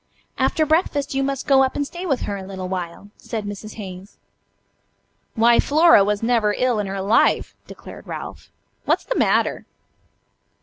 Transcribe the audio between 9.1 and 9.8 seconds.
matter?"